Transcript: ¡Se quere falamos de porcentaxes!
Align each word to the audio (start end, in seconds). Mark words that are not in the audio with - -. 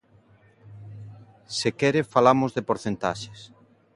¡Se 1.57 1.69
quere 1.79 2.09
falamos 2.13 2.51
de 2.55 2.65
porcentaxes! 2.69 3.39